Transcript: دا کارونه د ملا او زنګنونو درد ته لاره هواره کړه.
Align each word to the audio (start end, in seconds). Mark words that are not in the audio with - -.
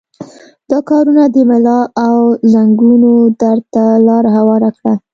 دا 0.71 0.79
کارونه 0.89 1.23
د 1.29 1.37
ملا 1.49 1.79
او 2.07 2.15
زنګنونو 2.53 3.11
درد 3.41 3.63
ته 3.73 3.83
لاره 4.07 4.29
هواره 4.37 4.69
کړه. 4.77 4.93